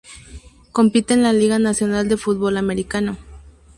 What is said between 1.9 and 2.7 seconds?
de Fútbol